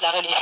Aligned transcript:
la 0.00 0.10
religion. 0.12 0.38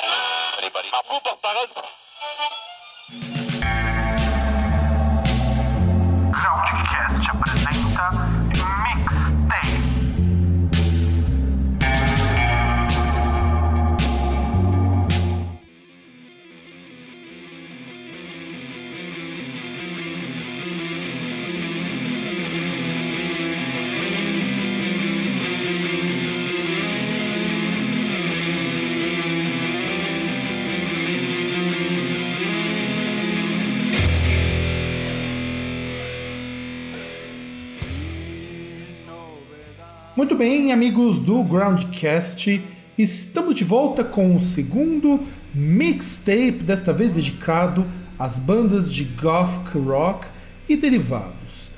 Muito 40.27 40.39
bem, 40.39 40.73
amigos 40.73 41.21
do 41.21 41.41
Groundcast, 41.45 42.61
estamos 42.99 43.55
de 43.55 43.63
volta 43.63 44.03
com 44.03 44.35
o 44.35 44.41
segundo 44.41 45.21
mixtape, 45.55 46.65
desta 46.65 46.93
vez 46.93 47.13
dedicado 47.13 47.87
às 48.19 48.37
bandas 48.37 48.93
de 48.93 49.05
gothic 49.05 49.79
rock 49.79 50.27
e 50.69 50.75
derivados. 50.75 51.71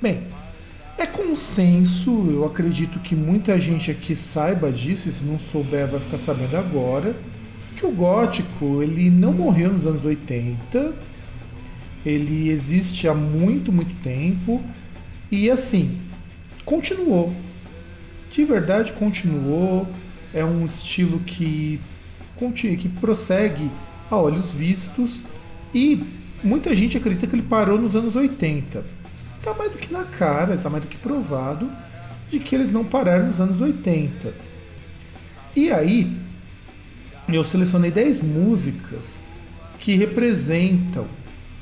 Bem, 0.00 0.28
é 0.96 1.06
consenso, 1.06 2.28
eu 2.30 2.44
acredito 2.44 3.00
que 3.00 3.16
muita 3.16 3.60
gente 3.60 3.90
aqui 3.90 4.14
saiba 4.14 4.70
disso, 4.70 5.08
e 5.08 5.12
se 5.12 5.24
não 5.24 5.36
souber 5.36 5.88
vai 5.88 5.98
ficar 5.98 6.18
sabendo 6.18 6.56
agora, 6.56 7.16
que 7.76 7.84
o 7.84 7.90
gótico 7.90 8.80
ele 8.80 9.10
não 9.10 9.32
morreu 9.32 9.72
nos 9.72 9.84
anos 9.84 10.04
80, 10.04 10.94
ele 12.06 12.48
existe 12.48 13.08
há 13.08 13.14
muito, 13.14 13.72
muito 13.72 14.00
tempo 14.04 14.62
e 15.32 15.50
assim, 15.50 15.98
continuou. 16.64 17.34
De 18.30 18.44
verdade 18.44 18.92
continuou, 18.92 19.88
é 20.32 20.44
um 20.44 20.64
estilo 20.64 21.20
que, 21.20 21.80
que 22.78 22.88
prossegue 23.00 23.70
a 24.10 24.16
olhos 24.16 24.50
vistos 24.50 25.22
e 25.74 26.04
muita 26.42 26.74
gente 26.74 26.96
acredita 26.96 27.26
que 27.26 27.34
ele 27.34 27.42
parou 27.42 27.78
nos 27.78 27.96
anos 27.96 28.14
80. 28.14 28.84
Tá 29.42 29.54
mais 29.54 29.72
do 29.72 29.78
que 29.78 29.92
na 29.92 30.04
cara, 30.04 30.56
tá 30.56 30.68
mais 30.68 30.84
do 30.84 30.88
que 30.88 30.96
provado 30.96 31.70
de 32.30 32.38
que 32.38 32.54
eles 32.54 32.70
não 32.70 32.84
pararam 32.84 33.26
nos 33.26 33.40
anos 33.40 33.60
80. 33.60 34.32
E 35.56 35.70
aí, 35.72 36.14
eu 37.28 37.42
selecionei 37.44 37.90
10 37.90 38.22
músicas 38.22 39.22
que 39.78 39.94
representam 39.94 41.06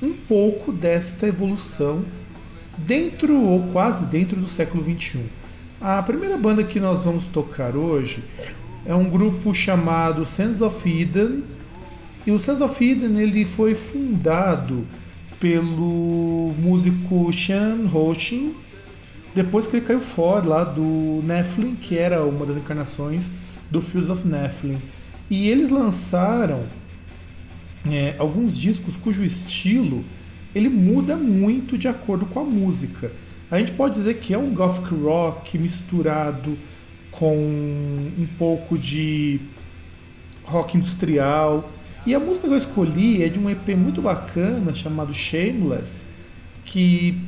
um 0.02 0.12
pouco 0.12 0.72
desta 0.72 1.26
evolução 1.26 2.04
dentro 2.76 3.40
ou 3.40 3.68
quase 3.68 4.04
dentro 4.06 4.36
do 4.36 4.48
século 4.48 4.84
XXI. 4.84 5.24
A 5.80 6.02
primeira 6.02 6.38
banda 6.38 6.64
que 6.64 6.80
nós 6.80 7.04
vamos 7.04 7.26
tocar 7.26 7.76
hoje 7.76 8.24
é 8.86 8.94
um 8.94 9.10
grupo 9.10 9.54
chamado 9.54 10.24
Sands 10.24 10.62
of 10.62 10.88
Eden. 10.88 11.44
E 12.26 12.30
o 12.30 12.40
Sands 12.40 12.62
of 12.62 12.82
Eden 12.82 13.20
ele 13.20 13.44
foi 13.44 13.74
fundado 13.74 14.86
pelo 15.38 16.54
músico 16.58 17.30
Sean 17.30 17.86
Rochin, 17.86 18.54
depois 19.34 19.66
que 19.66 19.76
ele 19.76 19.84
caiu 19.84 20.00
fora 20.00 20.46
lá 20.46 20.64
do 20.64 21.20
Nephilim, 21.22 21.74
que 21.74 21.98
era 21.98 22.24
uma 22.24 22.46
das 22.46 22.56
encarnações 22.56 23.30
do 23.70 23.82
Fields 23.82 24.08
of 24.08 24.26
Nephilim. 24.26 24.78
E 25.28 25.50
eles 25.50 25.68
lançaram 25.68 26.64
é, 27.86 28.14
alguns 28.18 28.56
discos 28.56 28.96
cujo 28.96 29.22
estilo 29.22 30.02
ele 30.54 30.70
muda 30.70 31.16
muito 31.16 31.76
de 31.76 31.86
acordo 31.86 32.24
com 32.24 32.40
a 32.40 32.44
música. 32.44 33.12
A 33.48 33.58
gente 33.58 33.72
pode 33.72 33.94
dizer 33.94 34.14
que 34.14 34.34
é 34.34 34.38
um 34.38 34.52
gothic 34.52 34.92
rock 34.92 35.56
misturado 35.56 36.58
com 37.12 37.36
um 37.36 38.26
pouco 38.36 38.76
de 38.76 39.40
rock 40.44 40.76
industrial. 40.76 41.70
E 42.04 42.12
a 42.12 42.18
música 42.18 42.48
que 42.48 42.54
eu 42.54 42.58
escolhi 42.58 43.22
é 43.22 43.28
de 43.28 43.38
um 43.38 43.48
EP 43.48 43.68
muito 43.76 44.02
bacana 44.02 44.74
chamado 44.74 45.14
Shameless, 45.14 46.08
que 46.64 47.20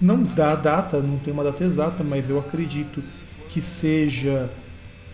não 0.00 0.22
dá 0.22 0.54
data, 0.54 1.00
não 1.00 1.18
tem 1.18 1.34
uma 1.34 1.42
data 1.42 1.64
exata, 1.64 2.04
mas 2.04 2.30
eu 2.30 2.38
acredito 2.38 3.02
que 3.48 3.60
seja 3.60 4.48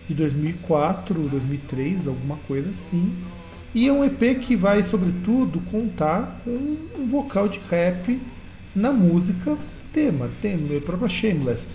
de 0.07 0.15
2004, 0.15 1.29
2003, 1.31 2.09
alguma 2.09 2.37
coisa 2.47 2.69
assim. 2.69 3.11
E 3.75 3.89
é 3.89 3.93
um 3.93 4.05
EP 4.05 4.39
que 4.41 4.55
vai, 4.55 4.83
sobretudo, 4.83 5.61
contar 5.71 6.43
com 6.45 6.51
um 6.51 7.09
vocal 7.09 7.49
de 7.49 7.59
rap 7.71 8.21
na 8.75 8.93
música 8.93 9.57
tema, 9.92 10.30
tema, 10.41 10.75
o 10.76 10.80
próprio 10.80 11.08
Shameless. 11.08 11.66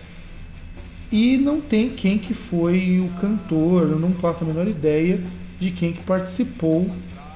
E 1.11 1.37
não 1.37 1.61
tem 1.61 1.89
quem 1.89 2.17
que 2.17 2.33
foi 2.33 2.99
o 2.99 3.19
cantor, 3.21 3.83
eu 3.83 3.99
não 3.99 4.11
faço 4.13 4.43
a 4.43 4.47
menor 4.47 4.67
ideia 4.67 5.21
de 5.59 5.71
quem 5.71 5.93
que 5.93 6.03
participou 6.03 6.89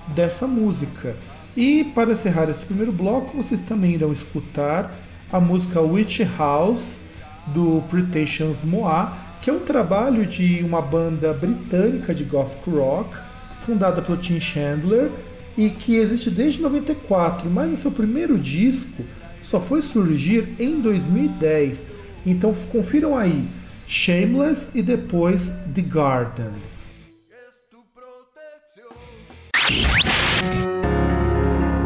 dessa 0.08 0.46
música. 0.46 1.16
E 1.56 1.86
para 1.96 2.12
encerrar 2.12 2.50
esse 2.50 2.66
primeiro 2.66 2.92
bloco, 2.92 3.38
vocês 3.38 3.62
também 3.62 3.94
irão 3.94 4.12
escutar 4.12 4.94
a 5.32 5.40
música 5.40 5.80
Witch 5.82 6.22
House 6.38 7.02
do 7.48 7.82
Pretensions 7.90 8.58
Moa, 8.64 9.14
que 9.42 9.50
é 9.50 9.54
um 9.54 9.60
trabalho 9.60 10.26
de 10.26 10.62
uma 10.64 10.82
banda 10.82 11.34
britânica 11.34 12.14
de 12.14 12.24
gothic 12.24 12.70
rock, 12.70 13.10
fundada 13.66 14.02
pelo 14.02 14.18
Tim 14.18 14.40
Chandler 14.40 15.10
e 15.58 15.70
que 15.70 15.96
existe 15.96 16.30
desde 16.30 16.62
94, 16.62 17.50
mas 17.50 17.74
o 17.74 17.78
seu 17.78 17.92
primeiro 17.92 18.38
disco 18.38 19.04
só 19.52 19.60
foi 19.60 19.82
surgir 19.82 20.56
em 20.58 20.80
2010. 20.80 21.90
Então 22.26 22.56
confiram 22.72 23.18
aí 23.18 23.46
Shameless 23.86 24.72
e 24.74 24.82
depois 24.82 25.54
The 25.76 25.82
Garden. 25.82 26.52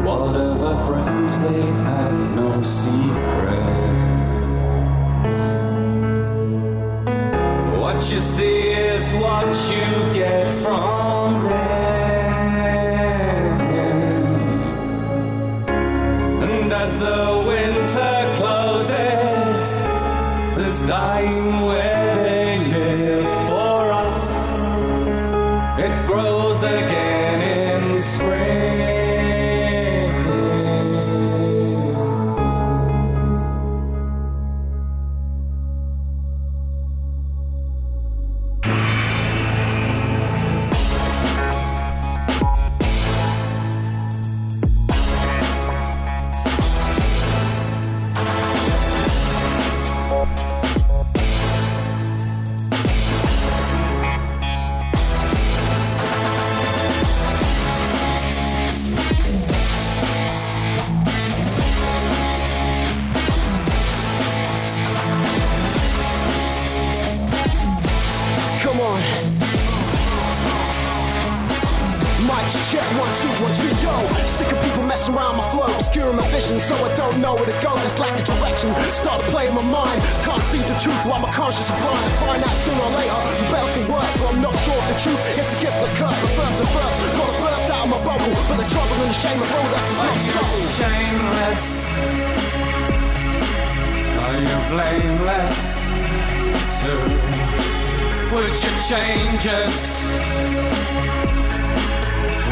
What 0.04 0.36
of 0.36 0.62
our 0.62 0.86
friends? 0.86 1.40
They 1.40 1.62
have 1.84 2.36
no 2.36 2.62
secrets. 2.62 3.56
What 7.76 8.12
you 8.12 8.20
see 8.20 8.70
is 8.70 9.12
what 9.14 9.48
you 9.68 10.14
get 10.14 10.52
from 10.62 10.95
the 81.06 81.12
truth 81.12 81.12
while 81.12 81.20
my 81.20 81.30
conscience 81.32 81.70
is. 81.70 81.76
Find 82.20 82.42
out 82.42 82.56
sooner 82.64 82.82
or 82.82 82.90
later. 82.98 83.20
You 83.38 83.46
better 83.50 83.72
think 83.74 83.88
worse, 83.88 84.16
but 84.18 84.34
I'm 84.34 84.42
not 84.42 84.56
sure 84.64 84.74
if 84.74 84.86
the 84.90 84.98
truth 85.02 85.38
is 85.38 85.52
a 85.52 85.58
gift 85.60 85.78
of 85.78 85.90
curse. 85.98 86.18
But 86.22 86.32
first 86.34 86.60
and 86.60 86.70
first, 86.74 86.94
gotta 87.16 87.38
burst 87.42 87.70
out 87.70 87.82
of 87.84 87.90
my 87.90 87.98
bubble. 88.04 88.32
But 88.48 88.56
the 88.56 88.68
trouble 88.70 88.96
and 88.96 89.10
the 89.10 89.18
shame 89.22 89.40
of 89.40 89.54
all 89.54 89.68
that's 89.70 89.96
Are 89.96 90.06
not 90.06 90.18
you 90.26 90.44
shameless? 90.76 91.64
Are 94.24 94.38
you 94.42 94.58
blameless 94.72 95.58
too? 96.82 97.04
Would 98.34 98.54
you 98.62 98.72
change 98.90 99.46
us? 99.46 99.78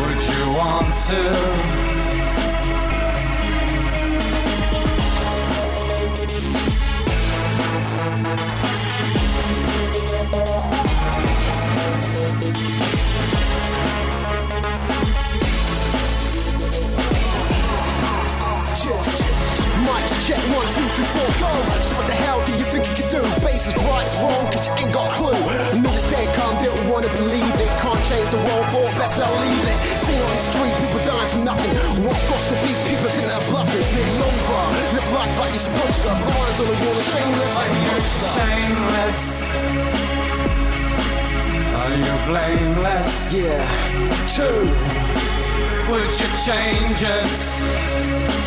Would 0.00 0.20
you 0.30 0.42
want 0.52 0.94
to? 1.08 1.83
Go. 21.40 21.50
So 21.84 21.92
what 21.98 22.06
the 22.06 22.16
hell 22.16 22.40
do 22.44 22.52
you 22.54 22.66
think 22.68 22.82
you 22.88 22.94
can 22.94 23.08
do? 23.10 23.22
Bass 23.44 23.66
is 23.68 23.76
right, 23.76 24.06
it's 24.06 24.18
wrong, 24.22 24.44
cause 24.52 24.66
you 24.66 24.74
ain't 24.78 24.92
got 24.92 25.08
a 25.08 25.12
clue. 25.14 25.40
Niggas 25.80 26.06
dead 26.10 26.28
calm, 26.36 26.54
didn't 26.62 26.86
wanna 26.90 27.10
believe 27.20 27.54
it. 27.58 27.70
Can't 27.82 28.02
change 28.04 28.28
the 28.30 28.40
world, 28.42 28.66
for 28.72 28.86
best 28.98 29.20
I'll 29.20 29.30
leave 29.42 29.66
it. 29.68 29.78
Seen 30.00 30.20
on 30.20 30.30
the 30.30 30.42
street, 30.50 30.74
people 30.80 31.02
dying 31.06 31.30
from 31.30 31.42
nothing. 31.44 31.74
What's 32.04 32.24
got 32.28 32.40
to 32.50 32.56
beef, 32.62 32.78
people 32.88 33.08
think 33.14 33.26
they're 33.28 33.46
bluffing. 33.50 33.80
It's 33.80 33.90
nearly 33.92 34.16
over. 34.28 34.62
Live 34.94 35.10
life 35.14 35.34
like 35.38 35.52
you're 35.54 35.66
supposed 35.68 36.00
to. 36.04 36.10
Lines 36.14 36.58
on 36.62 36.66
the 36.70 36.76
wall 36.82 36.96
are 36.96 37.08
shameless. 37.12 37.54
Are 37.60 37.70
you 37.84 37.98
shameless? 38.34 39.22
Are 41.80 41.94
you 42.00 42.14
blameless? 42.30 43.12
Yeah, 43.34 43.66
two. 44.34 44.66
Would 45.90 46.12
you 46.18 46.28
change 46.46 47.04
us? 47.04 48.43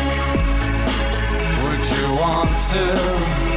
want 2.18 2.56
to. 2.70 3.47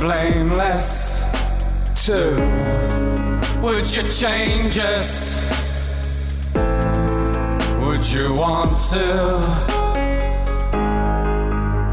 Blameless? 0.00 1.20
too. 2.06 2.34
Would 3.60 3.92
you 3.94 4.02
change 4.08 4.78
us? 4.78 5.46
Would 7.84 8.10
you 8.10 8.34
want 8.34 8.78
to? 8.90 9.36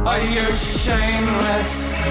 Are 0.07 0.21
you 0.21 0.54
shameless? 0.54 2.01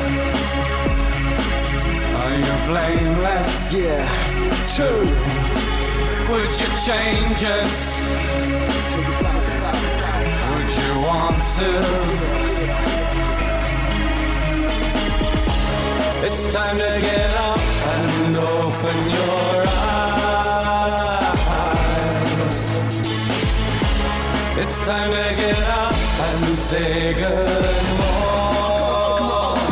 Are 2.20 2.36
you 2.36 2.54
blameless? 2.68 3.74
Yeah, 3.74 4.06
too. 4.76 5.00
Would 6.30 6.52
you 6.60 6.70
change 6.86 7.42
us? 7.44 8.10
Would 10.52 10.70
you 10.78 11.00
want 11.00 11.42
to? 11.56 12.55
It's 16.28 16.52
time 16.52 16.76
to 16.76 16.98
get 17.00 17.30
up 17.36 17.56
and 17.56 18.36
open 18.36 19.10
your 19.14 19.64
eyes. 19.68 20.26
It's 24.58 24.78
time 24.80 25.12
to 25.12 25.34
get 25.40 25.62
up 25.62 25.94
and 25.94 26.58
say 26.58 27.14
good 27.14 27.86
morning. 28.02 29.70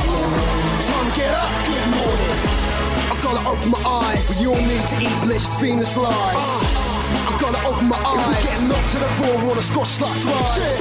Time 0.79 1.11
to 1.11 1.15
get 1.19 1.35
up, 1.35 1.51
good 1.67 1.89
morning. 1.91 2.39
I 3.11 3.15
gotta 3.21 3.43
open 3.51 3.69
my 3.73 3.83
eyes. 3.85 4.25
We 4.39 4.47
all 4.47 4.55
need 4.55 4.87
to 4.93 4.97
eat 5.03 5.17
delicious 5.23 5.55
Venus 5.61 5.97
lies. 5.97 6.47
I 7.27 7.37
gotta 7.41 7.67
open 7.67 7.87
my 7.89 7.99
eyes. 7.99 8.23
If 8.23 8.31
we 8.31 8.35
get 8.47 8.63
knocked 8.71 8.91
to 8.93 8.99
the 9.01 9.11
floor, 9.19 9.35
wanna 9.49 9.61
squash 9.61 10.01
like 10.01 10.17
flies. 10.23 10.79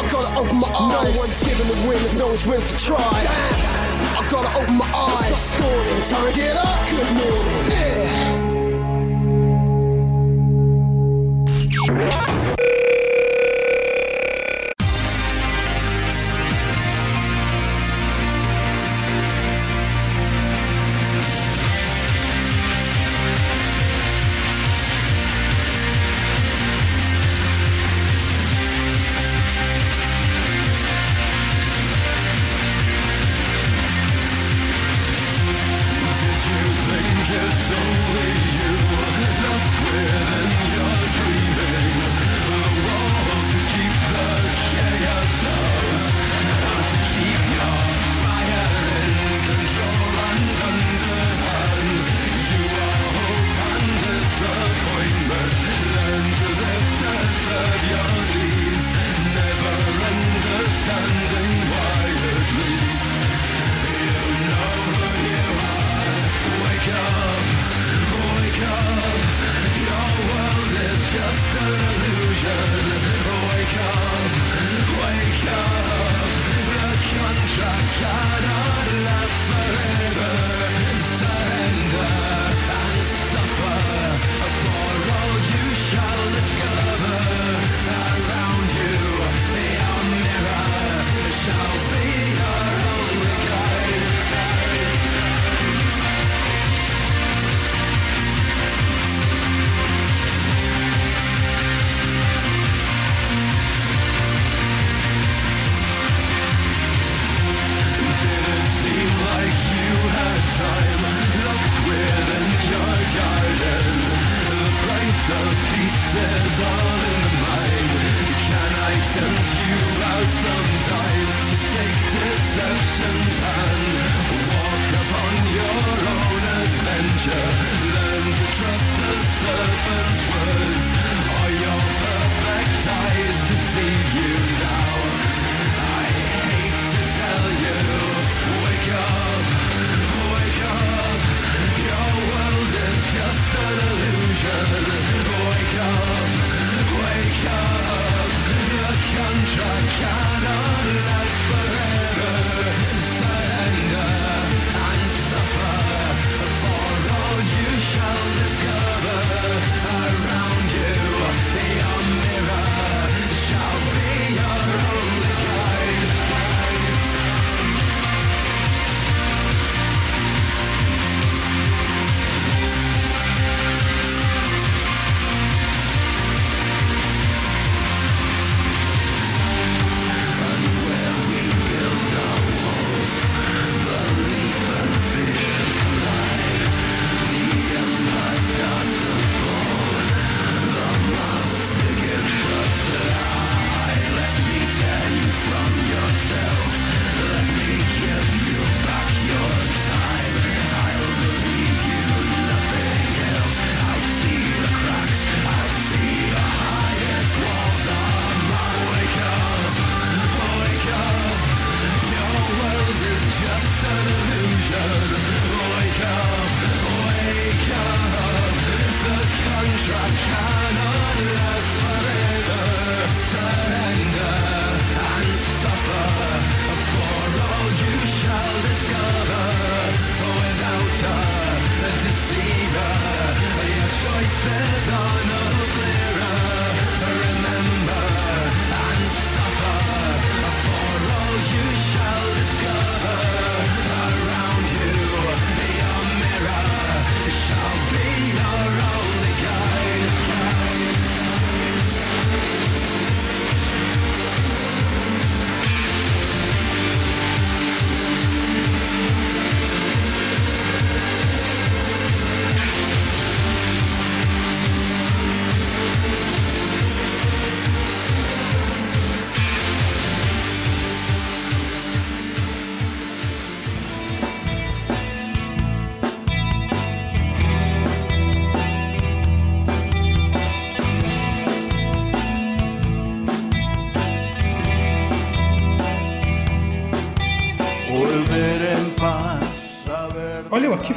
I 0.00 0.04
gotta 0.12 0.32
open 0.38 0.56
my 0.60 0.68
eyes. 0.68 1.14
No 1.14 1.18
one's 1.18 1.40
giving 1.40 1.66
the 1.66 1.78
win 1.88 1.96
if 1.96 2.14
no 2.18 2.26
one's 2.26 2.44
willing 2.44 2.66
to 2.66 2.76
try. 2.76 2.98
I 3.00 3.67
gotta 4.28 4.60
open 4.60 4.76
my 4.76 4.84
eyes. 4.84 5.26
Stop 5.26 5.38
stalling. 5.38 6.02
Time 6.02 6.32
to 6.32 6.38
get 6.38 6.56
up. 6.56 6.88
Good 6.90 7.10
morning. 7.16 7.70
Yeah. 12.00 12.27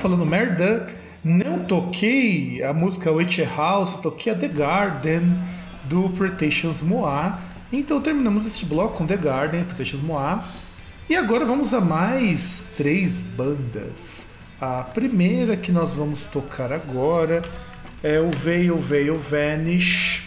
Falando 0.02 0.26
merda. 0.26 0.88
Não 1.24 1.60
toquei 1.60 2.64
a 2.64 2.74
música 2.74 3.12
Witch 3.12 3.40
House, 3.56 3.98
toquei 3.98 4.34
a 4.34 4.36
The 4.36 4.48
Garden 4.48 5.38
do 5.84 6.10
Pretations 6.10 6.82
Moa. 6.82 7.36
Então 7.72 8.02
terminamos 8.02 8.44
este 8.44 8.66
bloco 8.66 8.98
com 8.98 9.06
The 9.06 9.16
Garden, 9.16 9.64
Pretations 9.64 10.02
Moa. 10.04 10.44
E 11.08 11.16
agora 11.16 11.46
vamos 11.46 11.72
a 11.72 11.80
mais 11.80 12.66
três 12.76 13.22
bandas. 13.22 14.28
A 14.60 14.82
primeira 14.82 15.56
que 15.56 15.72
nós 15.72 15.94
vamos 15.94 16.24
tocar 16.24 16.74
agora 16.74 17.44
é 18.02 18.20
o 18.20 18.32
Veil 18.32 18.78
Veil 18.78 19.20
Vanish. 19.20 20.24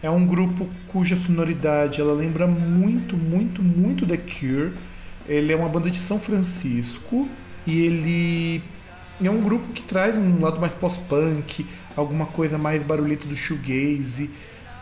É 0.00 0.08
um 0.08 0.24
grupo 0.24 0.68
cuja 0.86 1.16
sonoridade 1.16 2.00
ela 2.00 2.14
lembra 2.14 2.46
muito, 2.46 3.16
muito, 3.16 3.60
muito 3.62 4.06
The 4.06 4.16
Cure. 4.16 4.72
Ele 5.28 5.52
é 5.52 5.56
uma 5.56 5.68
banda 5.68 5.90
de 5.90 5.98
São 5.98 6.20
Francisco 6.20 7.28
e 7.66 7.80
ele 7.80 8.62
é 9.26 9.30
um 9.30 9.40
grupo 9.40 9.72
que 9.72 9.82
traz 9.82 10.16
um 10.16 10.40
lado 10.40 10.60
mais 10.60 10.74
pós-punk, 10.74 11.66
alguma 11.96 12.26
coisa 12.26 12.58
mais 12.58 12.82
barulhenta 12.82 13.26
do 13.26 13.36
shoegaze. 13.36 14.30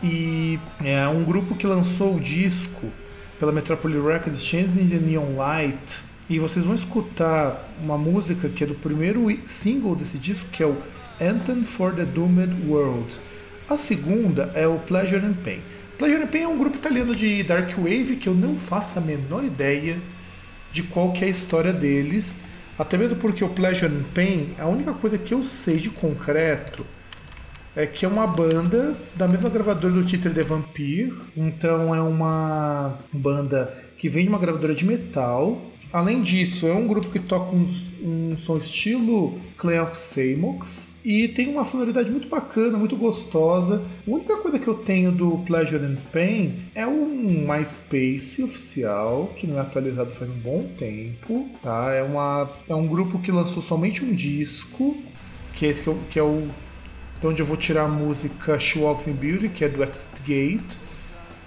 E 0.03 0.59
é 0.83 1.07
um 1.07 1.23
grupo 1.23 1.55
que 1.55 1.67
lançou 1.67 2.15
o 2.15 2.19
disco 2.19 2.91
pela 3.39 3.51
Metropolis 3.51 4.03
Records, 4.03 4.43
Changing 4.43 4.87
the 4.87 4.97
Neon 4.97 5.35
Light. 5.35 6.01
E 6.29 6.39
vocês 6.39 6.65
vão 6.65 6.73
escutar 6.73 7.69
uma 7.83 7.97
música 7.97 8.49
que 8.49 8.63
é 8.63 8.67
do 8.67 8.73
primeiro 8.75 9.27
single 9.45 9.95
desse 9.95 10.17
disco, 10.17 10.49
que 10.51 10.63
é 10.63 10.65
o 10.65 10.77
Anthem 11.19 11.63
for 11.63 11.93
the 11.93 12.05
Doomed 12.05 12.67
World. 12.67 13.17
A 13.69 13.77
segunda 13.77 14.51
é 14.55 14.65
o 14.67 14.79
Pleasure 14.79 15.25
and 15.25 15.33
Pain. 15.43 15.59
Pleasure 15.97 16.23
and 16.23 16.27
Pain 16.27 16.41
é 16.41 16.47
um 16.47 16.57
grupo 16.57 16.77
italiano 16.77 17.15
de 17.15 17.43
dark 17.43 17.77
wave 17.77 18.15
que 18.15 18.27
eu 18.27 18.33
não 18.33 18.57
faço 18.57 18.97
a 18.97 19.01
menor 19.01 19.43
ideia 19.43 19.99
de 20.71 20.83
qual 20.83 21.11
que 21.11 21.23
é 21.23 21.27
a 21.27 21.31
história 21.31 21.71
deles. 21.71 22.39
Até 22.81 22.97
mesmo 22.97 23.15
porque 23.17 23.43
o 23.43 23.49
Pleasure 23.49 23.93
and 23.93 24.05
Pain, 24.11 24.55
a 24.57 24.65
única 24.67 24.91
coisa 24.91 25.15
que 25.15 25.35
eu 25.35 25.43
sei 25.43 25.77
de 25.77 25.91
concreto 25.91 26.83
é 27.75 27.87
que 27.87 28.05
é 28.05 28.07
uma 28.07 28.27
banda 28.27 28.95
da 29.15 29.27
mesma 29.27 29.49
gravadora 29.49 29.93
do 29.93 30.05
Titre 30.05 30.31
de 30.31 30.43
Vampire. 30.43 31.13
Então 31.35 31.93
é 31.95 32.01
uma 32.01 32.97
banda 33.11 33.73
que 33.97 34.09
vem 34.09 34.23
de 34.23 34.29
uma 34.29 34.39
gravadora 34.39 34.75
de 34.75 34.85
metal. 34.85 35.61
Além 35.93 36.21
disso, 36.21 36.67
é 36.67 36.73
um 36.73 36.87
grupo 36.87 37.09
que 37.09 37.19
toca 37.19 37.55
um, 37.55 37.67
um 38.01 38.37
som 38.37 38.57
estilo 38.57 39.37
Cleox 39.57 39.97
Samox. 39.97 40.91
E 41.03 41.27
tem 41.27 41.49
uma 41.49 41.65
sonoridade 41.65 42.11
muito 42.11 42.29
bacana, 42.29 42.77
muito 42.77 42.95
gostosa. 42.95 43.83
A 44.07 44.11
única 44.11 44.37
coisa 44.37 44.59
que 44.59 44.67
eu 44.67 44.75
tenho 44.75 45.11
do 45.11 45.39
Pleasure 45.39 45.83
and 45.83 45.97
Pain 46.13 46.49
é 46.75 46.85
um 46.85 47.47
MySpace 47.47 48.43
oficial, 48.43 49.33
que 49.35 49.47
não 49.47 49.57
é 49.57 49.61
atualizado 49.61 50.11
faz 50.11 50.29
um 50.29 50.35
bom 50.35 50.69
tempo. 50.77 51.49
Tá? 51.63 51.91
É, 51.91 52.03
uma, 52.03 52.47
é 52.69 52.75
um 52.75 52.85
grupo 52.85 53.17
que 53.17 53.31
lançou 53.31 53.63
somente 53.63 54.05
um 54.05 54.13
disco, 54.13 54.95
que 55.55 55.65
é, 55.65 55.73
que 56.09 56.19
é 56.19 56.23
o 56.23 56.47
de 57.21 57.27
onde 57.27 57.39
eu 57.39 57.45
vou 57.45 57.55
tirar 57.55 57.83
a 57.83 57.87
música 57.87 58.59
She 58.59 58.79
Walks 58.79 59.07
in 59.07 59.13
Beauty, 59.13 59.49
que 59.49 59.63
é 59.63 59.69
do 59.69 59.83
Exit 59.83 60.09
Gate. 60.25 60.75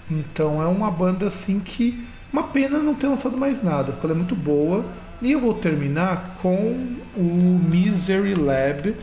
Então 0.09 0.63
é 0.63 0.67
uma 0.67 0.91
banda 0.91 1.27
assim 1.27 1.59
que. 1.59 2.07
Uma 2.33 2.45
pena 2.45 2.79
não 2.79 2.95
ter 2.95 3.07
lançado 3.07 3.37
mais 3.37 3.63
nada, 3.63 3.93
porque 3.93 4.07
ela 4.07 4.15
é 4.15 4.17
muito 4.17 4.37
boa. 4.37 4.85
E 5.21 5.33
eu 5.33 5.41
vou 5.41 5.55
terminar 5.55 6.37
com 6.41 6.97
o 7.17 7.61
Misery 7.69 8.35
Lab, 8.35 8.97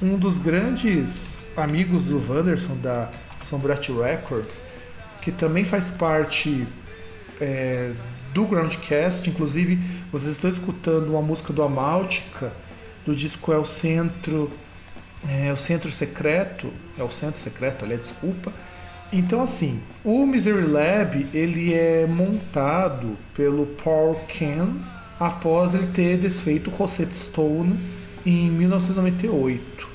um 0.00 0.16
dos 0.16 0.38
grandes 0.38 1.42
amigos 1.56 2.04
do 2.04 2.22
Wanderson 2.26 2.76
da 2.76 3.10
Sombrat 3.42 3.88
Records, 3.90 4.62
que 5.20 5.30
também 5.30 5.64
faz 5.64 5.90
parte 5.90 6.66
é, 7.40 7.92
do 8.32 8.44
Groundcast. 8.44 9.28
Inclusive, 9.28 9.78
vocês 10.10 10.32
estão 10.32 10.50
escutando 10.50 11.10
uma 11.10 11.22
música 11.22 11.52
do 11.52 11.62
Amáltica, 11.62 12.52
do 13.06 13.14
disco 13.14 13.52
É 13.52 13.58
o 13.58 13.66
Centro 13.66 14.50
é, 15.28 15.52
o 15.52 15.56
centro 15.56 15.90
secreto, 15.90 16.72
é 16.98 17.02
o 17.02 17.10
centro 17.10 17.40
secreto, 17.40 17.84
aliás, 17.84 18.02
desculpa. 18.08 18.52
Então, 19.12 19.42
assim, 19.42 19.80
o 20.02 20.26
Misery 20.26 20.66
Lab 20.66 21.26
ele 21.32 21.72
é 21.72 22.06
montado 22.06 23.16
pelo 23.34 23.66
Paul 23.66 24.16
Ken 24.26 24.68
após 25.18 25.72
ele 25.74 25.86
ter 25.86 26.18
desfeito 26.18 26.70
Rosetta 26.70 27.14
Stone 27.14 27.78
em 28.26 28.50
1998. 28.50 29.88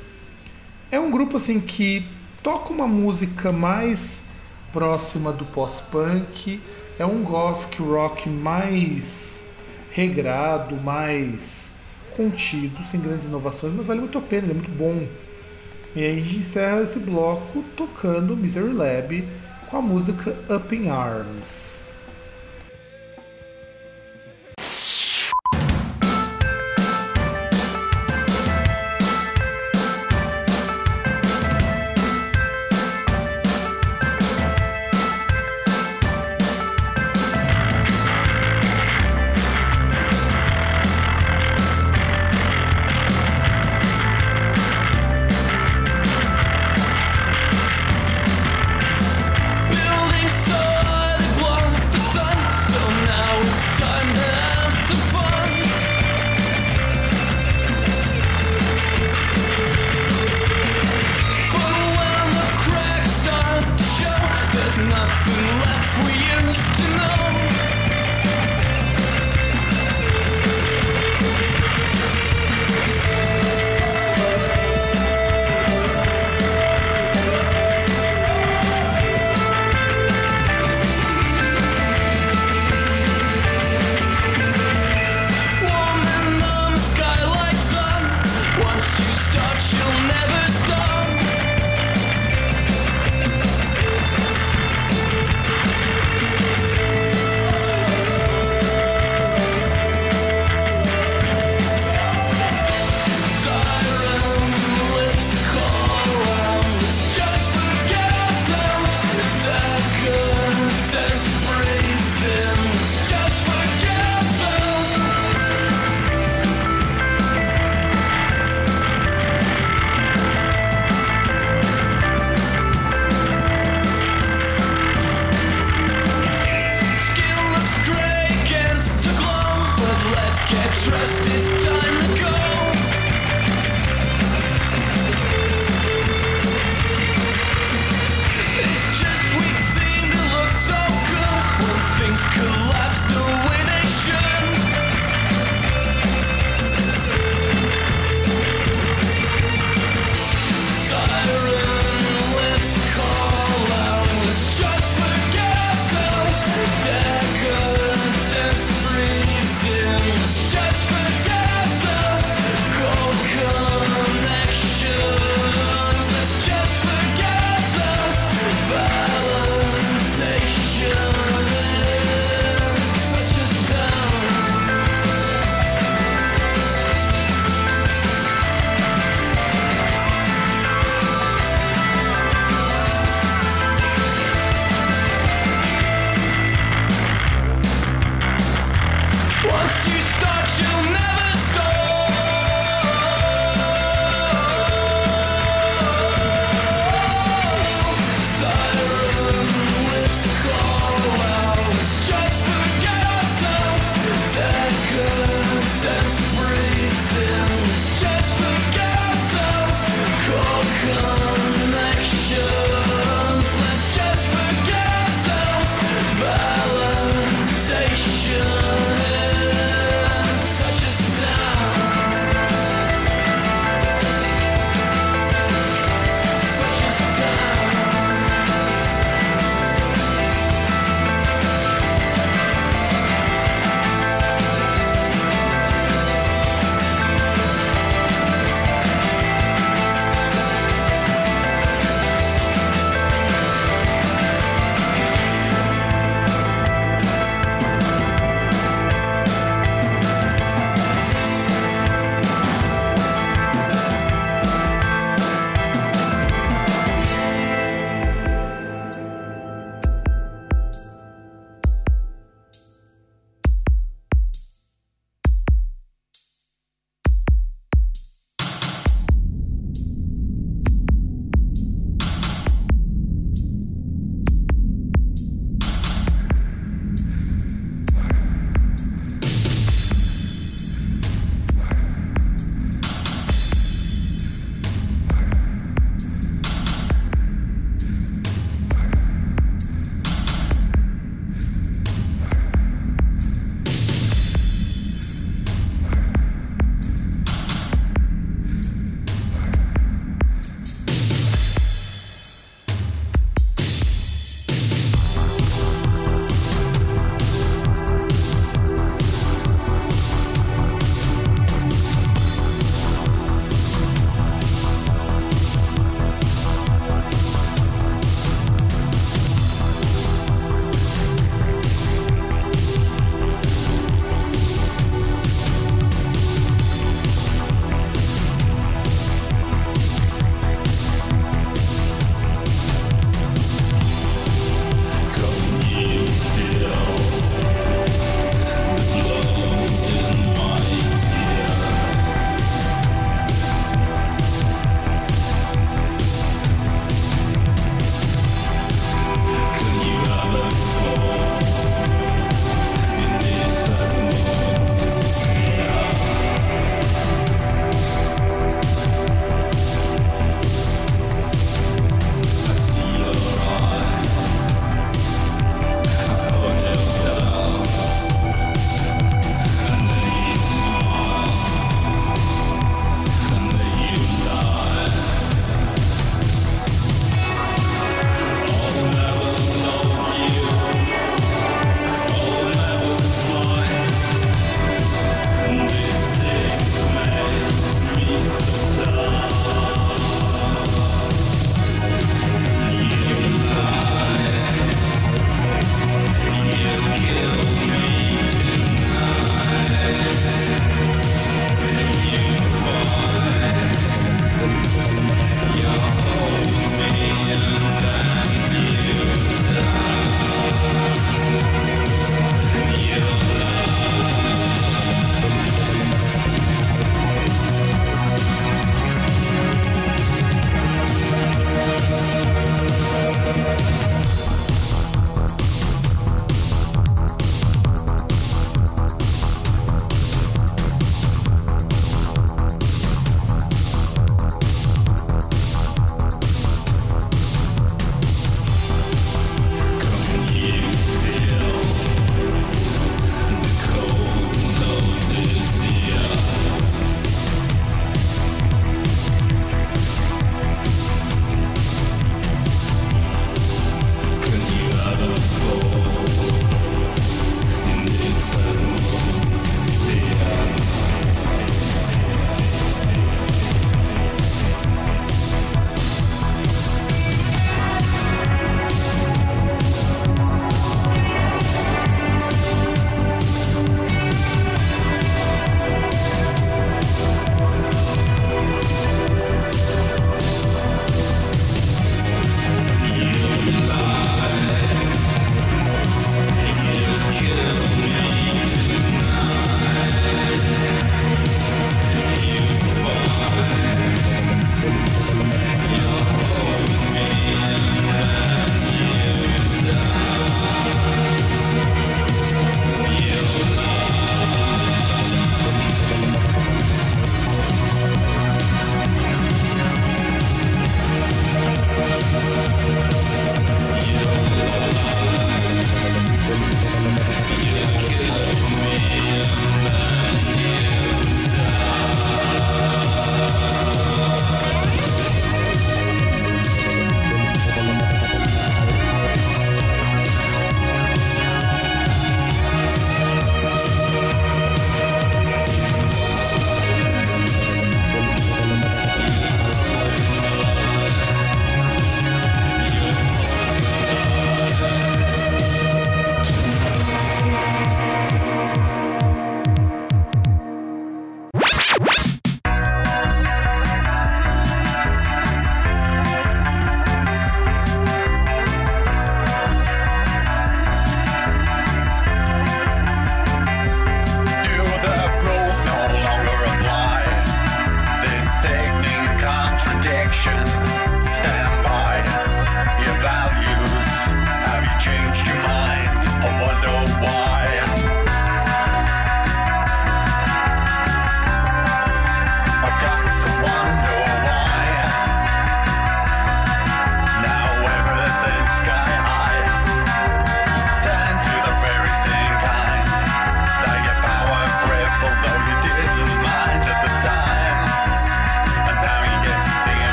É 0.92 1.00
um 1.00 1.12
grupo 1.12 1.38
assim 1.38 1.60
que 1.60 2.06
toca 2.42 2.72
uma 2.72 2.88
música 2.88 3.52
mais 3.52 4.26
próxima 4.72 5.32
do 5.32 5.46
pós-punk, 5.46 6.62
é 6.98 7.06
um 7.06 7.24
gothic 7.24 7.82
rock 7.82 8.30
mais 8.30 9.46
regrado, 9.92 10.76
mais 10.78 11.69
contido, 12.20 12.84
sem 12.84 13.00
grandes 13.00 13.28
inovações, 13.28 13.74
mas 13.74 13.86
vale 13.86 14.02
muito 14.02 14.18
a 14.18 14.22
pena, 14.22 14.44
ele 14.44 14.52
é 14.52 14.56
muito 14.56 14.72
bom. 14.72 15.08
E 15.96 16.04
aí 16.04 16.18
a 16.18 16.22
gente 16.22 16.38
encerra 16.40 16.82
esse 16.82 17.00
bloco 17.00 17.64
tocando 17.78 18.36
Misery 18.36 18.74
Lab 18.74 19.26
com 19.70 19.78
a 19.78 19.82
música 19.82 20.36
Up 20.54 20.76
in 20.76 20.90
Arms. 20.90 21.69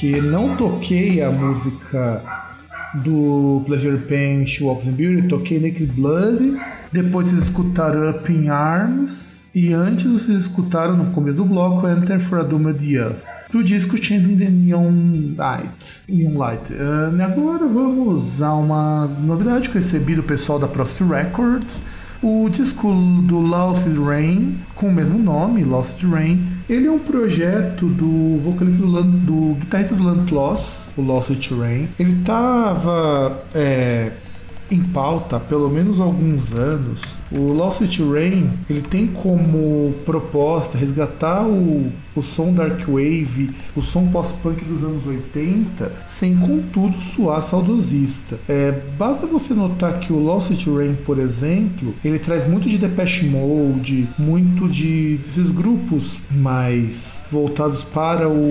Porque 0.00 0.18
não 0.22 0.56
toquei 0.56 1.22
a 1.22 1.30
música 1.30 2.22
do 2.94 3.62
Pleasure 3.66 3.98
Pain, 3.98 4.46
She 4.46 4.64
Walks 4.64 4.86
in 4.86 4.92
Beauty, 4.92 5.28
toquei 5.28 5.60
Naked 5.60 5.92
Blood, 5.92 6.58
depois 6.90 7.28
vocês 7.28 7.42
escutaram 7.42 8.08
Up 8.08 8.32
in 8.32 8.48
Arms, 8.48 9.48
e 9.54 9.74
antes 9.74 10.10
vocês 10.10 10.40
escutaram 10.40 10.96
no 10.96 11.10
começo 11.12 11.36
do 11.36 11.44
bloco 11.44 11.86
Enter 11.86 12.18
for 12.18 12.38
a 12.38 12.42
Doom 12.42 12.70
of 12.70 12.78
the 12.78 12.96
Earth, 12.96 13.26
do 13.52 13.62
disco 13.62 14.02
Changing 14.02 14.38
the 14.38 14.48
Neon 14.48 15.34
Light. 15.36 16.02
Neon 16.08 16.38
Light. 16.38 16.72
Uh, 16.72 17.22
agora 17.22 17.66
vamos 17.66 18.40
a 18.40 18.54
uma 18.54 19.06
novidade 19.06 19.68
que 19.68 19.76
eu 19.76 19.82
recebi 19.82 20.14
do 20.14 20.22
pessoal 20.22 20.58
da 20.58 20.66
Prophecy 20.66 21.04
Records, 21.04 21.82
o 22.22 22.48
disco 22.50 22.92
do 23.22 23.38
Lost 23.40 23.86
Rain, 23.86 24.58
com 24.74 24.88
o 24.88 24.92
mesmo 24.92 25.18
nome, 25.18 25.64
Lost 25.64 26.02
Rain, 26.02 26.46
ele 26.68 26.86
é 26.86 26.90
um 26.90 26.98
projeto 26.98 27.86
do 27.86 28.38
vocalista 28.38 28.82
do, 28.82 29.02
do 29.02 29.54
guitarrista 29.54 29.94
do 29.94 30.02
Lantlos, 30.02 30.86
o 30.96 31.02
Lost 31.02 31.30
Rain. 31.50 31.88
Ele 31.98 32.20
estava 32.20 33.42
em 34.70 34.82
pauta 34.82 35.36
há 35.36 35.40
pelo 35.40 35.68
menos 35.68 35.98
alguns 35.98 36.52
anos. 36.52 37.19
O 37.32 37.52
Lost 37.52 37.80
Rain 37.98 38.50
ele 38.68 38.82
tem 38.82 39.06
como 39.06 39.94
proposta 40.04 40.76
resgatar 40.76 41.46
o, 41.46 41.92
o 42.14 42.22
som 42.22 42.52
dark 42.52 42.86
wave, 42.88 43.50
o 43.76 43.82
som 43.82 44.06
pós-punk 44.08 44.64
dos 44.64 44.82
anos 44.82 45.06
80, 45.06 45.92
sem 46.06 46.36
contudo 46.36 47.00
soar 47.00 47.44
saudosista. 47.44 48.38
É, 48.48 48.72
basta 48.98 49.26
você 49.26 49.54
notar 49.54 50.00
que 50.00 50.12
o 50.12 50.18
Lost 50.18 50.50
Rain, 50.66 50.96
por 51.06 51.18
exemplo, 51.18 51.94
ele 52.04 52.18
traz 52.18 52.48
muito 52.48 52.68
de 52.68 52.78
Depeche 52.78 53.26
Mode, 53.26 54.08
muito 54.18 54.68
de 54.68 55.18
desses 55.18 55.50
grupos 55.50 56.20
mais 56.30 57.22
voltados 57.30 57.82
para 57.84 58.28
o 58.28 58.48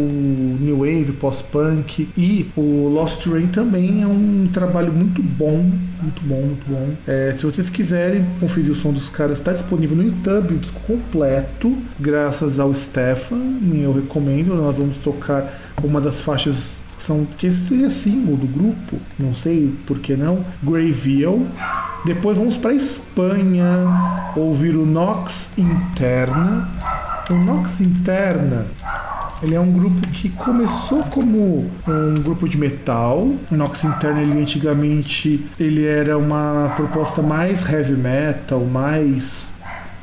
new 0.59 0.79
wave, 0.79 1.11
pós-punk 1.19 2.07
e 2.17 2.49
o 2.55 2.87
Lost 2.87 3.25
Rain 3.25 3.47
também 3.47 4.01
é 4.01 4.07
um 4.07 4.47
trabalho 4.51 4.91
muito 4.93 5.21
bom, 5.21 5.69
muito 6.01 6.21
bom, 6.23 6.41
muito 6.41 6.65
bom. 6.67 6.89
É, 7.05 7.35
se 7.37 7.45
vocês 7.45 7.69
quiserem 7.69 8.25
conferir 8.39 8.68
o 8.69 8.75
som 8.75 8.91
dos 8.91 9.09
caras, 9.09 9.39
está 9.39 9.53
disponível 9.53 9.95
no 9.95 10.03
YouTube, 10.03 10.55
o 10.55 10.57
disco 10.57 10.79
completo, 10.81 11.77
graças 11.99 12.59
ao 12.59 12.73
Stefan, 12.73 13.59
eu 13.73 13.93
recomendo. 13.93 14.55
Nós 14.55 14.75
vamos 14.75 14.97
tocar 14.97 15.59
uma 15.83 15.99
das 15.99 16.21
faixas 16.21 16.79
que 16.97 17.03
são 17.03 17.25
que 17.37 17.47
esse 17.47 17.83
é 17.83 17.89
símbolo 17.89 18.37
do 18.37 18.47
grupo, 18.47 18.97
não 19.21 19.33
sei 19.33 19.73
por 19.85 19.99
que 19.99 20.15
não, 20.15 20.45
Greyville. 20.61 21.47
Depois 22.05 22.37
vamos 22.37 22.57
para 22.57 22.73
Espanha 22.73 23.87
ouvir 24.35 24.75
o 24.75 24.85
Nox 24.85 25.57
Interna. 25.57 26.69
O 27.29 27.33
Nox 27.33 27.79
Interna 27.81 28.65
ele 29.41 29.55
é 29.55 29.59
um 29.59 29.71
grupo 29.71 30.07
que 30.09 30.29
começou 30.29 31.03
como 31.03 31.69
um 31.87 32.15
grupo 32.21 32.47
de 32.47 32.57
metal. 32.57 33.33
O 33.49 33.55
Nox 33.55 33.83
Interna, 33.83 34.21
ele 34.21 34.39
antigamente, 34.41 35.45
ele 35.59 35.85
era 35.85 36.17
uma 36.17 36.73
proposta 36.75 37.21
mais 37.21 37.67
heavy 37.67 37.93
metal, 37.93 38.59
mais 38.65 39.53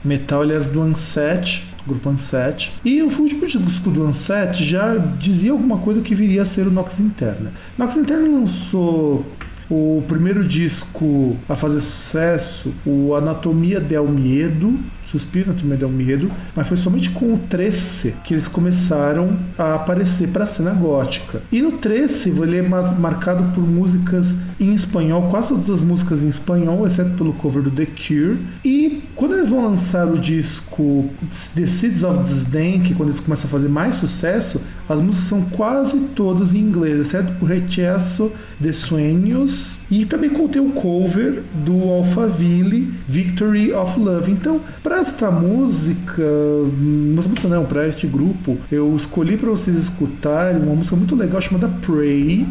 metal. 0.04 0.42
Ele 0.42 0.54
era 0.54 0.64
do 0.64 0.80
Unset, 0.80 1.64
grupo 1.86 2.10
Unset. 2.10 2.72
E 2.84 3.02
o 3.02 3.06
último 3.06 3.46
disco 3.46 3.90
do 3.90 4.06
Unset 4.06 4.64
já 4.64 4.96
dizia 4.96 5.52
alguma 5.52 5.78
coisa 5.78 6.00
que 6.00 6.14
viria 6.14 6.42
a 6.42 6.46
ser 6.46 6.66
o 6.66 6.70
Nox 6.70 7.00
Interna. 7.00 7.52
Nox 7.76 7.96
Interna 7.96 8.28
lançou 8.28 9.24
o 9.68 10.02
primeiro 10.06 10.44
disco 10.44 11.36
a 11.48 11.56
fazer 11.56 11.80
sucesso, 11.80 12.72
o 12.84 13.14
Anatomia 13.14 13.80
del 13.80 14.06
Miedo, 14.06 14.78
Suspiro 15.06 15.50
Anatomia 15.50 15.76
del 15.76 15.88
Miedo, 15.88 16.30
mas 16.54 16.66
foi 16.68 16.76
somente 16.76 17.10
com 17.10 17.34
o 17.34 17.38
13 17.38 18.16
que 18.24 18.34
eles 18.34 18.46
começaram 18.48 19.36
a 19.56 19.74
aparecer 19.76 20.28
para 20.28 20.44
a 20.44 20.46
cena 20.46 20.72
gótica. 20.72 21.40
E 21.50 21.62
no 21.62 21.72
13 21.72 22.30
ele 22.42 22.58
é 22.58 22.62
ma- 22.62 22.92
marcado 22.92 23.44
por 23.54 23.62
músicas 23.66 24.36
em 24.58 24.74
espanhol, 24.74 25.28
quase 25.30 25.48
todas 25.48 25.70
as 25.70 25.82
músicas 25.82 26.22
em 26.22 26.28
espanhol, 26.28 26.86
exceto 26.86 27.10
pelo 27.10 27.32
cover 27.34 27.62
do 27.62 27.70
The 27.70 27.86
Cure. 27.86 28.38
E 28.64 29.02
quando 29.14 29.34
eles 29.34 29.48
vão 29.48 29.64
lançar 29.64 30.06
o 30.06 30.18
disco 30.18 31.08
The 31.54 31.66
Seeds 31.66 32.02
of 32.02 32.22
Disdain, 32.22 32.80
que 32.82 32.92
é 32.92 32.96
quando 32.96 33.10
eles 33.10 33.20
começam 33.20 33.46
a 33.46 33.50
fazer 33.50 33.68
mais 33.68 33.94
sucesso, 33.96 34.60
as 34.88 35.00
músicas 35.00 35.28
são 35.28 35.42
quase 35.42 35.98
todas 36.14 36.52
em 36.54 36.58
inglês, 36.58 37.00
exceto 37.00 37.32
por 37.38 37.46
Rechazo 37.48 38.32
de 38.58 38.72
Sueños. 38.72 39.78
E 39.90 40.04
também 40.04 40.30
contém 40.30 40.60
o 40.62 40.70
cover 40.70 41.42
do 41.64 41.82
Alphaville, 41.82 42.92
Victory 43.08 43.72
of 43.72 43.98
Love. 44.00 44.30
Então, 44.32 44.60
para 44.82 45.04
esta 45.06 45.30
música, 45.30 46.22
música 46.24 47.46
não, 47.46 47.64
para 47.64 47.86
este 47.86 48.08
grupo, 48.08 48.58
eu 48.72 48.94
escolhi 48.96 49.36
para 49.36 49.50
vocês 49.50 49.76
escutarem 49.76 50.60
uma 50.60 50.74
música 50.74 50.96
muito 50.96 51.14
legal 51.14 51.40
chamada 51.40 51.68
Pray. 51.80 52.44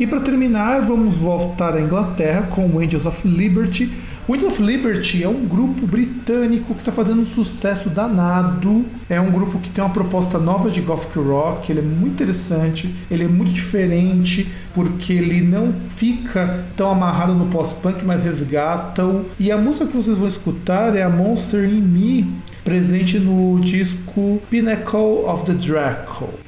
E 0.00 0.06
para 0.06 0.18
terminar, 0.18 0.80
vamos 0.80 1.14
voltar 1.14 1.76
à 1.76 1.80
Inglaterra 1.80 2.42
com 2.50 2.66
o 2.66 2.80
Angels 2.80 3.06
of 3.06 3.26
Liberty. 3.28 3.88
Angels 4.28 4.52
of 4.52 4.62
Liberty 4.62 5.24
é 5.24 5.28
um 5.28 5.44
grupo 5.46 5.84
britânico 5.84 6.74
que 6.74 6.80
está 6.80 6.92
fazendo 6.92 7.22
um 7.22 7.26
sucesso 7.26 7.90
danado. 7.90 8.84
É 9.10 9.20
um 9.20 9.30
grupo 9.30 9.58
que 9.58 9.68
tem 9.68 9.82
uma 9.82 9.92
proposta 9.92 10.38
nova 10.38 10.70
de 10.70 10.80
gothic 10.80 11.18
rock. 11.18 11.72
Ele 11.72 11.80
é 11.80 11.82
muito 11.82 12.22
interessante, 12.22 12.94
ele 13.10 13.24
é 13.24 13.28
muito 13.28 13.52
diferente 13.52 14.48
porque 14.72 15.12
ele 15.12 15.40
não 15.40 15.74
fica 15.96 16.64
tão 16.76 16.90
amarrado 16.90 17.34
no 17.34 17.46
pós-punk, 17.46 18.04
mas 18.04 18.22
resgata-o. 18.22 19.26
E 19.40 19.50
a 19.50 19.58
música 19.58 19.86
que 19.86 19.96
vocês 19.96 20.16
vão 20.16 20.28
escutar 20.28 20.96
é 20.96 21.02
a 21.02 21.10
Monster 21.10 21.64
in 21.64 21.80
Me, 21.80 22.32
presente 22.64 23.18
no 23.18 23.58
disco 23.60 24.40
Pinnacle 24.48 25.24
of 25.26 25.44
the 25.44 25.52
Draco. 25.52 26.41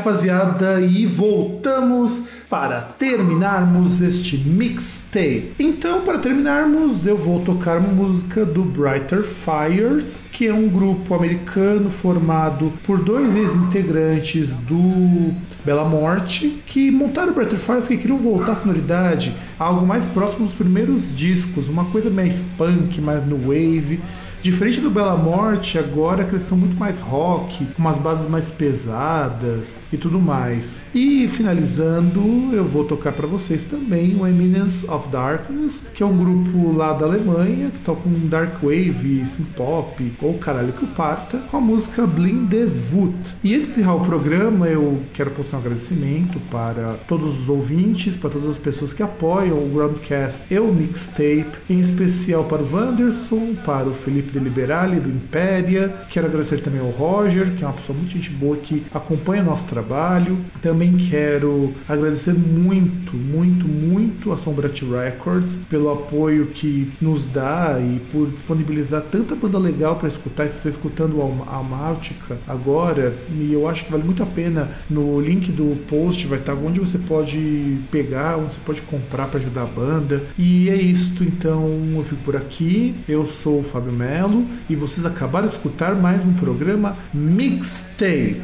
Rapaziada, 0.00 0.80
e 0.80 1.04
voltamos 1.04 2.24
para 2.48 2.80
terminarmos 2.80 4.00
este 4.00 4.36
mixtape. 4.38 5.52
Então, 5.58 6.00
para 6.00 6.18
terminarmos, 6.18 7.06
eu 7.06 7.16
vou 7.16 7.40
tocar 7.40 7.78
uma 7.78 7.92
música 7.92 8.44
do 8.44 8.64
Brighter 8.64 9.22
Fires, 9.22 10.24
que 10.32 10.46
é 10.46 10.54
um 10.54 10.68
grupo 10.68 11.14
americano 11.14 11.90
formado 11.90 12.72
por 12.82 12.98
dois 12.98 13.36
ex-integrantes 13.36 14.50
do 14.66 15.34
Bela 15.64 15.84
Morte, 15.84 16.62
que 16.66 16.90
montaram 16.90 17.32
o 17.32 17.34
Brighter 17.34 17.58
Fires 17.58 17.82
porque 17.82 17.98
queriam 17.98 18.18
voltar 18.18 18.52
à 18.52 18.56
sonoridade, 18.56 19.36
algo 19.58 19.86
mais 19.86 20.04
próximo 20.06 20.46
dos 20.46 20.54
primeiros 20.54 21.14
discos, 21.14 21.68
uma 21.68 21.84
coisa 21.84 22.10
mais 22.10 22.42
punk, 22.56 23.00
mais 23.00 23.24
no 23.26 23.36
wave. 23.36 24.00
Diferente 24.42 24.80
do 24.80 24.90
Bela 24.90 25.18
Morte, 25.18 25.78
agora 25.78 26.24
que 26.24 26.30
eles 26.30 26.44
estão 26.44 26.56
muito 26.56 26.74
mais 26.74 26.98
rock, 26.98 27.66
com 27.66 27.82
umas 27.82 27.98
bases 27.98 28.26
mais 28.26 28.48
pesadas 28.48 29.82
e 29.92 29.98
tudo 29.98 30.18
mais. 30.18 30.84
E 30.94 31.28
finalizando, 31.28 32.50
eu 32.54 32.64
vou 32.64 32.84
tocar 32.84 33.12
para 33.12 33.26
vocês 33.26 33.64
também 33.64 34.16
o 34.18 34.26
Eminence 34.26 34.90
of 34.90 35.08
Darkness, 35.08 35.88
que 35.92 36.02
é 36.02 36.06
um 36.06 36.16
grupo 36.16 36.74
lá 36.74 36.94
da 36.94 37.04
Alemanha 37.04 37.70
que 37.70 37.80
toca 37.80 38.08
um 38.08 38.28
dark 38.28 38.62
wave, 38.62 39.26
synth 39.26 39.52
pop 39.54 40.12
ou 40.22 40.38
caralho 40.38 40.72
que 40.72 40.86
o 40.86 40.88
parta, 40.88 41.36
com 41.50 41.58
a 41.58 41.60
música 41.60 42.06
Blindevut. 42.06 43.36
E 43.44 43.54
antes 43.54 43.66
de 43.66 43.72
encerrar 43.72 43.96
o 43.96 44.06
programa, 44.06 44.68
eu 44.68 45.02
quero 45.12 45.32
postar 45.32 45.58
um 45.58 45.60
agradecimento 45.60 46.40
para 46.50 46.94
todos 47.06 47.40
os 47.40 47.48
ouvintes, 47.50 48.16
para 48.16 48.30
todas 48.30 48.48
as 48.48 48.58
pessoas 48.58 48.94
que 48.94 49.02
apoiam 49.02 49.58
o 49.58 49.68
Groundcast 49.68 50.44
e 50.50 50.58
o 50.58 50.72
Mixtape, 50.72 51.58
em 51.68 51.78
especial 51.78 52.44
para 52.44 52.62
o 52.62 52.74
Wanderson, 52.74 53.54
para 53.66 53.86
o 53.86 53.92
Felipe 53.92 54.29
de 54.30 54.38
Liberale 54.38 55.00
do 55.00 55.08
Impéria. 55.08 55.92
Quero 56.08 56.26
agradecer 56.26 56.60
também 56.60 56.80
ao 56.80 56.90
Roger, 56.90 57.54
que 57.54 57.64
é 57.64 57.66
uma 57.66 57.74
pessoa 57.74 57.96
muito 57.96 58.12
gente 58.12 58.30
boa 58.30 58.56
que 58.56 58.84
acompanha 58.92 59.42
nosso 59.42 59.66
trabalho. 59.66 60.38
Também 60.62 60.96
quero 60.96 61.74
agradecer 61.88 62.34
muito, 62.34 63.16
muito, 63.16 63.66
muito 63.66 64.32
a 64.32 64.38
Sombrat 64.38 64.82
Records 64.82 65.60
pelo 65.68 65.90
apoio 65.90 66.46
que 66.46 66.92
nos 67.00 67.26
dá 67.26 67.78
e 67.80 68.00
por 68.12 68.30
disponibilizar 68.30 69.02
tanta 69.02 69.34
banda 69.34 69.58
legal 69.58 69.96
para 69.96 70.08
escutar. 70.08 70.46
Se 70.46 70.52
você 70.52 70.68
está 70.68 70.70
escutando 70.70 71.20
a 71.20 71.54
Almáutica 71.54 72.38
agora, 72.46 73.14
e 73.30 73.52
eu 73.52 73.68
acho 73.68 73.84
que 73.84 73.90
vale 73.90 74.04
muito 74.04 74.22
a 74.22 74.26
pena. 74.26 74.68
No 74.88 75.20
link 75.20 75.50
do 75.52 75.76
post 75.86 76.26
vai 76.26 76.38
estar 76.38 76.54
onde 76.54 76.80
você 76.80 76.98
pode 76.98 77.78
pegar, 77.90 78.36
onde 78.36 78.54
você 78.54 78.60
pode 78.64 78.82
comprar 78.82 79.26
para 79.28 79.40
ajudar 79.40 79.62
a 79.62 79.66
banda. 79.66 80.22
E 80.38 80.68
é 80.70 80.76
isso, 80.76 81.22
então 81.24 81.66
eu 81.94 82.04
fico 82.04 82.22
por 82.22 82.36
aqui. 82.36 82.94
Eu 83.08 83.26
sou 83.26 83.60
o 83.60 83.64
Fábio 83.64 83.92
Melo 83.92 84.19
e 84.68 84.76
vocês 84.76 85.06
acabaram 85.06 85.48
de 85.48 85.54
escutar 85.54 85.94
mais 85.94 86.26
um 86.26 86.34
programa 86.34 86.94
Mixtape. 87.14 88.42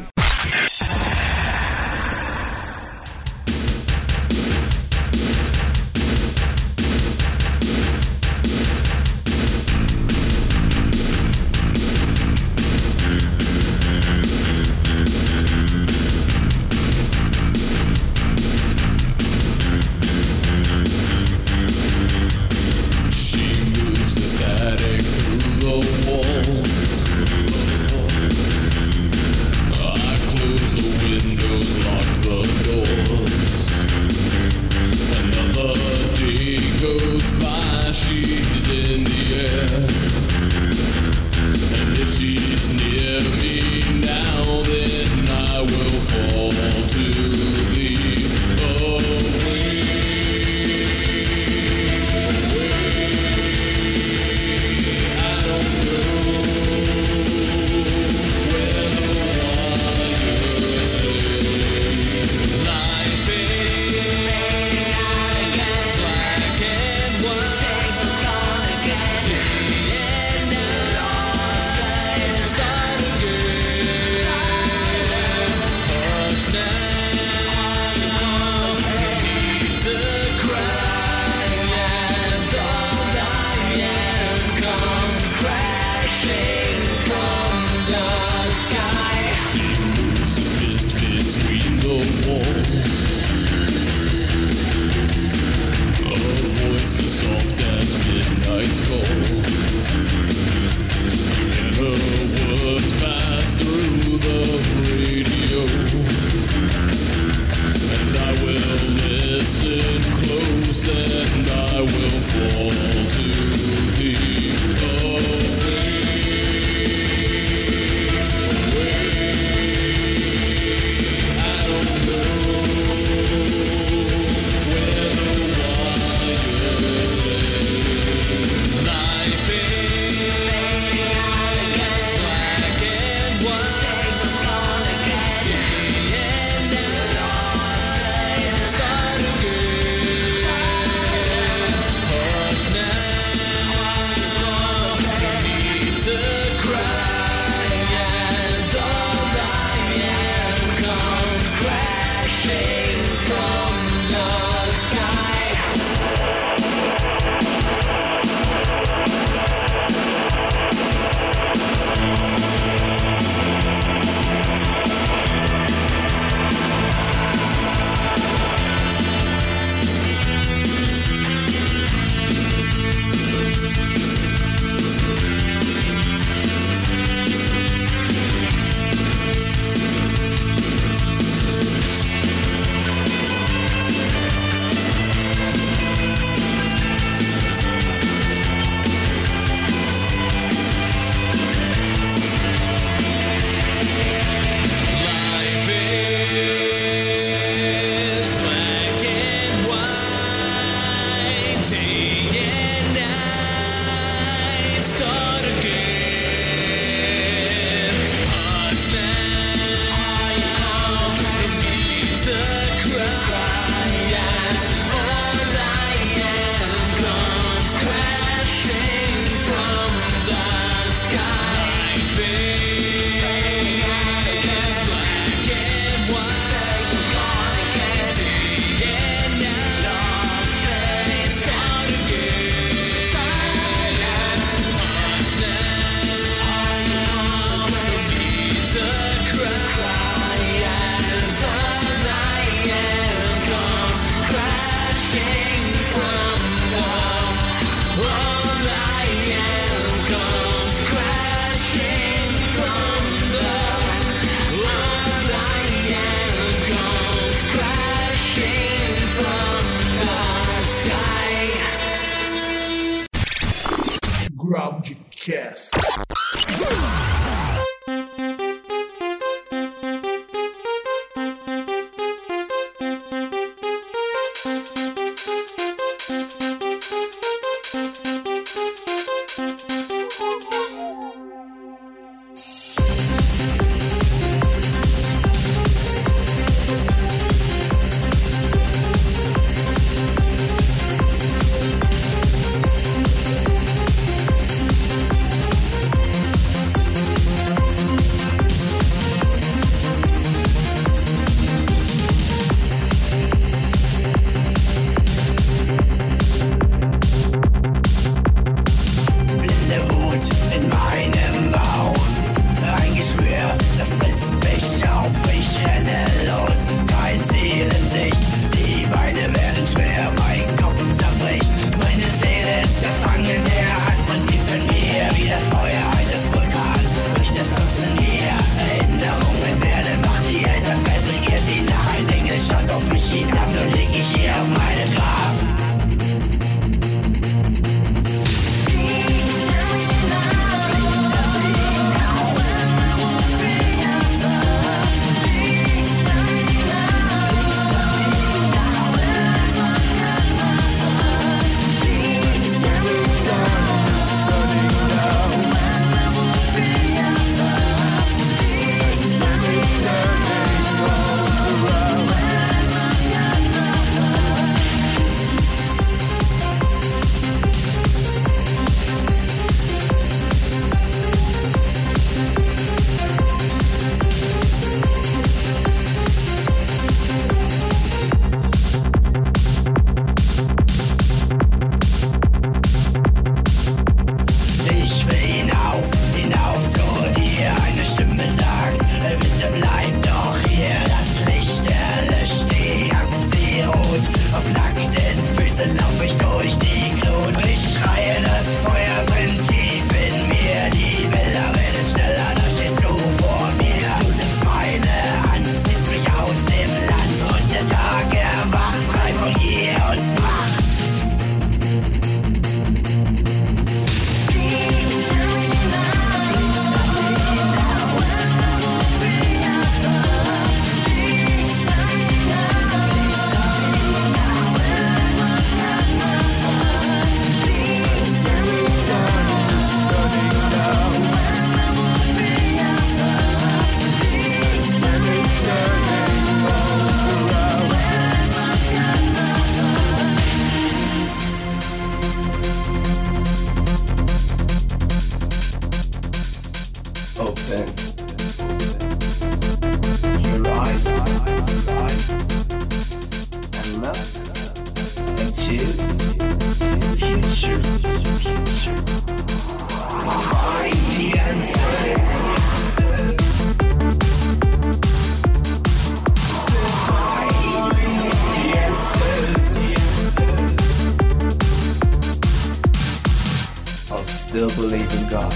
believe 474.57 474.91
in 474.99 475.07
God. 475.07 475.33